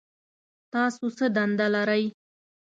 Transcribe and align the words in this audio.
تاسو 0.73 1.05
څه 1.17 1.25
دنده 1.35 1.67
لرئ؟ 1.75 2.03